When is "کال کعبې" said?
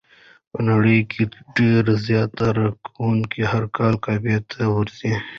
3.77-4.37